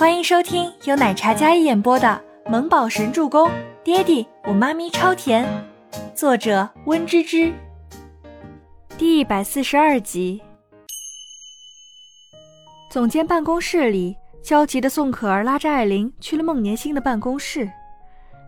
[0.00, 2.18] 欢迎收听由奶茶嘉一演播的
[2.50, 3.46] 《萌宝神助攻》，
[3.84, 5.46] 爹地我妈咪超甜，
[6.14, 7.52] 作者温芝芝。
[8.96, 10.40] 第一百四十二集。
[12.90, 17.70] 总监办公室里，焦急的宋可儿拉着艾琳去了孟年星的办公室。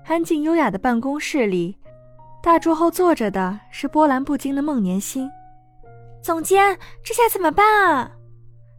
[0.07, 1.77] 安静优雅的办公室里，
[2.43, 5.30] 大桌后坐着的是波澜不惊的孟年星。
[6.23, 8.12] 总监，这下怎么办啊？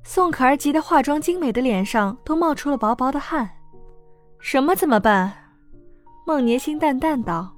[0.04, 3.50] 宋可儿急得化妆精美的脸上都冒出了薄薄的汗。
[4.40, 5.34] 什么怎么办？
[6.28, 7.56] 孟年星淡淡道：“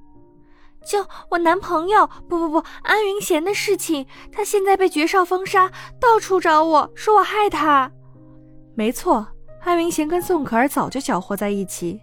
[0.88, 7.92] 就我男朋友，不不不，安云贤的事情，他现在被爵少封杀，到处找我说我害他。
[8.76, 9.28] 没错，
[9.64, 12.00] 安云贤跟宋可儿早就搅和在一起，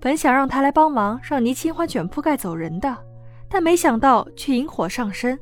[0.00, 2.96] 本想让他来帮忙让倪清欢卷铺盖走人的，
[3.48, 5.38] 但没想到却引火上身。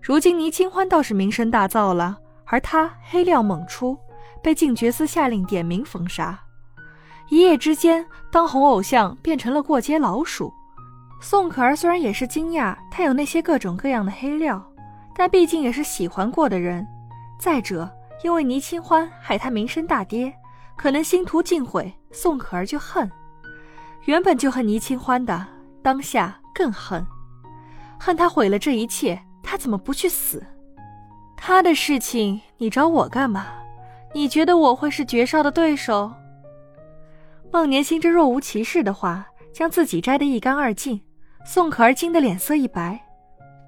[0.00, 3.98] 如今倪清欢倒是名声大噪了。”而他黑料猛出，
[4.42, 6.38] 被靖觉司下令点名封杀，
[7.28, 10.52] 一夜之间，当红偶像变成了过街老鼠。
[11.20, 14.62] 宋可儿虽然也是惊讶他有那些各种各样的黑料，
[15.16, 16.86] 但毕竟也是喜欢过的人。
[17.40, 17.90] 再者，
[18.22, 20.34] 因为倪清欢害他名声大跌，
[20.76, 23.10] 可能心图尽毁，宋可儿就恨。
[24.04, 25.46] 原本就恨倪清欢的，
[25.82, 27.06] 当下更恨，
[27.98, 30.44] 恨他毁了这一切，他怎么不去死？
[31.46, 33.48] 他的事情你找我干嘛？
[34.14, 36.10] 你觉得我会是绝少的对手？
[37.52, 41.02] 孟年星这若无其事的话，将自己摘得一干二净。
[41.44, 42.98] 宋可儿惊得脸色一白。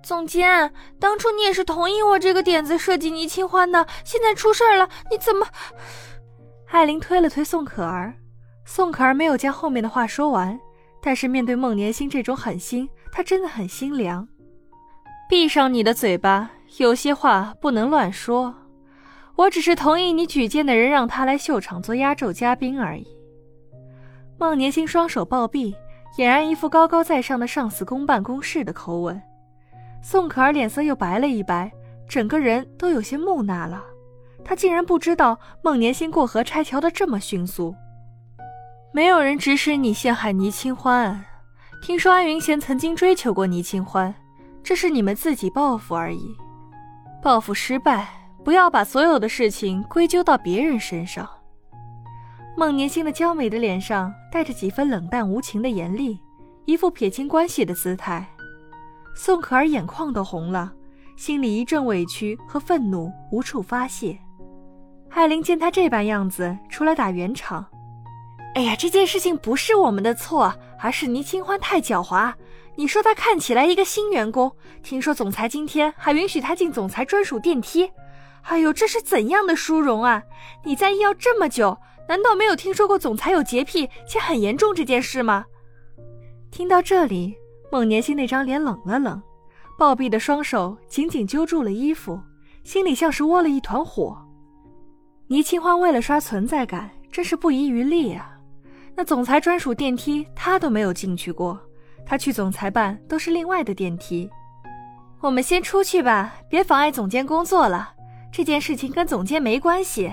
[0.03, 5.47] 总监，当初你也是同意我这个点子设计倪清欢的，现在出事了，你怎么？
[6.71, 8.15] 艾琳推了推宋可儿，
[8.65, 10.59] 宋可儿没有将后面的话说完，
[11.03, 14.27] 但是面对孟年星这种狠心，她真的很心凉。
[15.29, 16.53] 闭上你的嘴巴。
[16.79, 18.55] 有些话不能乱说，
[19.37, 23.07] 我只是同意你举荐的人让他来秀场做压轴嘉宾而已。
[24.39, 25.75] 孟年星双手抱臂，
[26.19, 29.21] 俨然一副高高在上的上司公办公室的口吻。
[30.03, 31.73] 宋可儿脸色又白了一白，
[32.07, 33.83] 整个人都有些木讷了。
[34.45, 37.75] 她竟然不知道孟年星过河拆桥的这么迅速。
[38.93, 41.25] 没有人指使你陷害倪清欢，
[41.83, 44.15] 听说安云贤曾经追求过倪清欢，
[44.63, 46.37] 这是你们自己报复而已。
[47.27, 48.07] 报复失败，
[48.45, 51.29] 不要把所有的事情归咎到别人身上。
[52.57, 56.21] 孟年星的娇美的脸上带着几分冷淡无情的严厉，
[56.67, 58.25] 一副撇清关系的姿态。
[59.17, 60.73] 宋可儿眼眶都红了，
[61.17, 64.17] 心里一阵委屈和愤怒无处发泄。
[65.11, 67.67] 艾琳见他这般样子，出来打圆场
[68.55, 72.33] ：“哎呀，这件事情不是我们的错，而是倪清欢太狡猾。”
[72.77, 77.91] 你说他看起来一个新员工，听说总裁今天还允许他进总裁专属电梯。
[78.43, 80.23] 哎呦，这是怎样的殊荣啊！
[80.65, 81.77] 你在医药这么久，
[82.09, 85.45] 难道没有听说过总裁有洁癖且很严重这件事吗？
[86.51, 87.35] 听到这里，
[87.73, 89.21] 孟年心那张脸冷了冷，
[89.77, 92.21] 暴毙的双手紧紧揪住了衣服，
[92.63, 94.17] 心里像是窝了一团火。
[95.27, 98.39] 倪清欢为了刷存在感，真是不遗余力啊！
[98.95, 101.59] 那总裁专属电梯，他都没有进去过。
[102.07, 104.31] 他去总裁办都是另外的电梯，
[105.21, 107.93] 我们先出去吧，别妨碍总监工作了。
[108.31, 110.13] 这件事情跟总监没关系，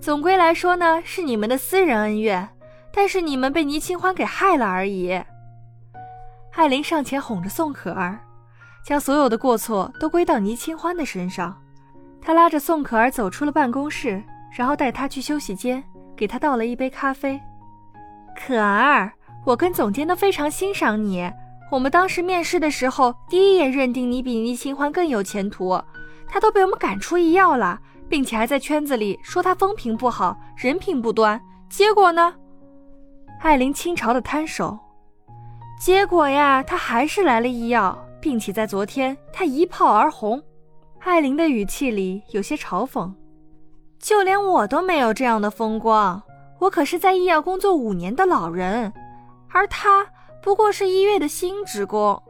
[0.00, 2.48] 总归来说呢是你们的私人恩怨，
[2.92, 5.20] 但是你们被倪清欢给害了而已。
[6.54, 8.18] 艾琳上前哄着宋可儿，
[8.82, 11.60] 将所有的过错都归到倪清欢的身上。
[12.22, 14.24] 她拉着宋可儿走出了办公室，
[14.56, 15.84] 然后带她去休息间，
[16.16, 17.38] 给她倒了一杯咖啡。
[18.34, 19.12] 可儿。
[19.46, 21.32] 我跟总监都非常欣赏你。
[21.70, 25.80] 我们当时面试的时候，第一眼认定你比倪清欢更有前途。
[26.26, 31.40] 他都被我们赶出医药了，并且还在圈子里说他风评不好，人品不端。
[31.68, 32.34] 结果呢？
[33.40, 34.76] 艾琳轻潮的摊手。
[35.80, 40.42] 结果呀，他还是来了医药，并且在昨天他一炮而红。
[40.98, 43.12] 艾琳的语气里有些嘲讽。
[44.00, 46.20] 就连我都没有这样的风光，
[46.58, 48.92] 我可是在医药工作五年的老人。
[49.48, 50.06] 而他
[50.42, 52.22] 不过是一月的新职工。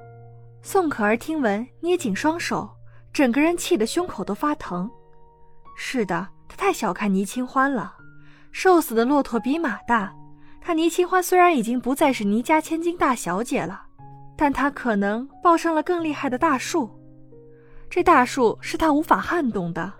[0.62, 2.68] 宋可儿听闻，捏紧双手，
[3.12, 4.90] 整个人气得胸口都发疼。
[5.76, 7.94] 是的，他太小看倪清欢了。
[8.52, 10.12] 瘦死的骆驼比马大。
[10.60, 13.82] 他倪清欢虽然已经不再是倪家千金大小姐了，
[14.36, 16.90] 但她可能抱上了更厉害的大树。
[17.88, 19.92] 这大树是他无法撼动的。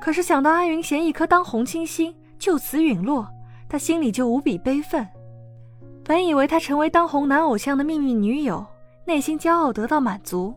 [0.00, 3.26] 可是想到安云贤一颗当红清心就此陨落，
[3.68, 5.04] 他心里就无比悲愤。
[6.04, 8.66] 本以为他成为当红男偶像的命运女友，
[9.04, 10.54] 内心骄傲得到满足，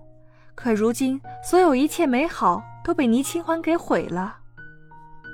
[0.55, 4.37] 可如今所有一切美好都被倪清欢给毁了。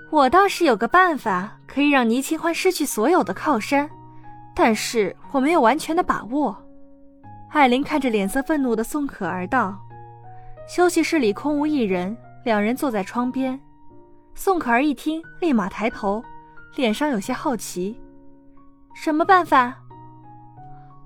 [0.10, 3.90] 我倒是有个办法，可以让倪清欢失去所有的靠山，
[4.54, 6.62] 但是我没有完全的把握。
[7.50, 9.78] 艾琳看着脸色愤怒的宋可儿道
[10.68, 13.58] ：“休息室里空无一人，两人坐在窗边。
[14.36, 16.22] 宋可儿一听，立马抬头，
[16.76, 17.98] 脸上有些好奇：
[18.94, 19.81] 什么办法？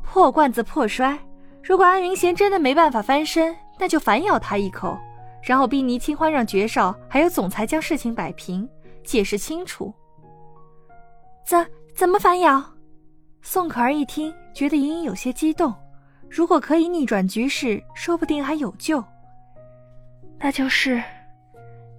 [0.05, 1.17] 破罐子破摔。
[1.63, 4.97] 如果安云贤真的没办法翻身，那就反咬他一口，
[5.43, 8.69] 然后逼倪清欢让爵少还有总裁将事情摆平，
[9.03, 9.93] 解释清楚。
[11.45, 12.63] 怎怎么反咬？
[13.41, 15.73] 宋可儿一听，觉得隐隐有些激动。
[16.29, 19.03] 如果可以逆转局势，说不定还有救。
[20.39, 21.01] 那就是，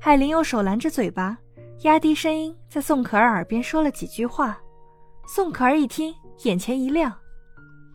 [0.01, 1.37] 海林用手拦着嘴巴，
[1.83, 4.59] 压低声音在宋可儿耳边说了几句话。
[5.27, 6.15] 宋可儿一听，
[6.45, 7.13] 眼前一亮：“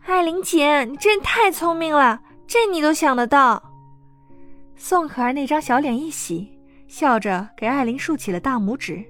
[0.04, 3.62] 艾琳姐，你真太聪明了，这你都想得到。”
[4.76, 6.58] 宋可儿那张小脸一喜，
[6.88, 9.04] 笑着给艾琳竖起了大拇指。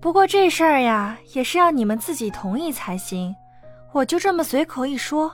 [0.00, 3.34] 不过这事儿呀，也是要你们自己同意才行，
[3.92, 5.32] 我就这么随口一说。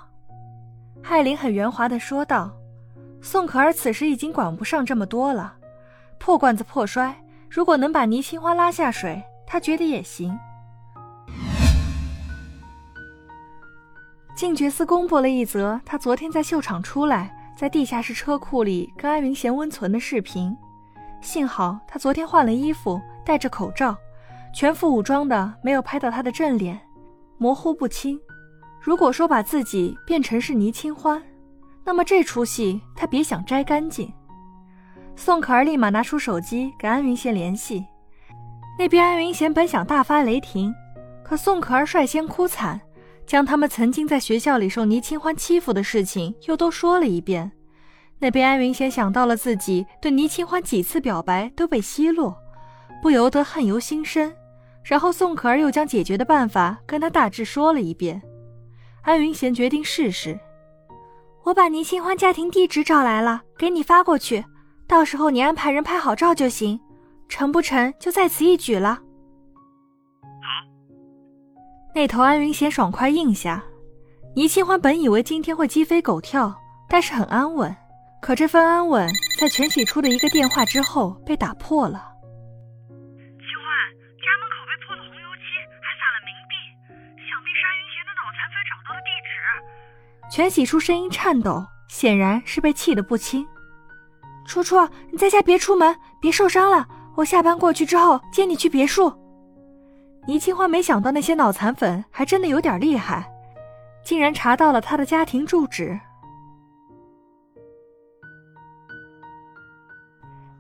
[1.03, 2.51] 艾琳很圆滑的说道
[3.23, 5.55] ：“宋可儿此时已经管不上这么多了，
[6.19, 7.17] 破罐子破摔，
[7.49, 10.39] 如果能把倪清欢拉下水，她觉得也行。”
[14.39, 20.57] 静觉寺公布了一则他昨天在秀场出来，在地下室车库里跟安云贤温存的视频。
[21.21, 23.97] 幸好他昨天换了衣服，戴着口罩，
[24.55, 26.81] 全副武装的，没有拍到他的正脸，
[27.37, 28.17] 模糊不清。
[28.81, 31.21] 如果说把自己变成是倪清欢，
[31.85, 34.09] 那么这出戏他别想摘干净。
[35.17, 37.85] 宋可儿立马拿出手机给安云贤联系，
[38.79, 40.73] 那边安云贤本想大发雷霆，
[41.25, 42.81] 可宋可儿率先哭惨，
[43.29, 47.53] 将他们曾经在学校里受倪清欢欺负的事情又都说了一遍。
[48.19, 52.35] 那边安云贤想到了自己对倪清欢几次表白都被奚落，
[53.03, 54.35] 不由得恨由心生。
[54.83, 58.23] 然后宋可儿又将解决的办法跟他大致说了一遍。
[59.03, 60.41] 安云贤决定试试。
[61.45, 64.43] 我把倪清欢家庭地址找来了，给你发过去，
[64.87, 66.81] 到时候你安排人拍好照就行。
[67.29, 69.03] 成不成就在此一举了。
[71.89, 71.93] 好。
[71.95, 73.63] 那头安云贤爽快应下。
[74.37, 76.55] 倪清欢本以为今天会鸡飞狗跳，
[76.89, 77.75] 但是很安稳。
[78.21, 79.09] 可这份安稳
[79.39, 82.13] 在全喜初的一个电话之后被打破了。
[82.89, 83.69] 清欢，
[84.19, 85.43] 家门口被泼了红油漆，
[85.81, 86.55] 还撒了冥币，
[87.29, 89.31] 想必是安云贤的脑残粉找到的地址
[90.31, 93.47] 全喜初声音颤抖，显然是被气得不轻。
[94.47, 94.77] 初初，
[95.11, 96.87] 你在家别出门，别受伤了。
[97.17, 99.13] 我下班过去之后接你去别墅。
[100.29, 103.27] 倪清欢没想到那些脑残粉还真的有点厉害，
[104.05, 105.99] 竟然查到了她的家庭住址。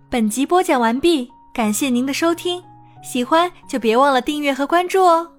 [0.08, 2.64] 本集播讲完毕，感谢您的收听，
[3.02, 5.30] 喜欢就别忘了订阅和关注哦。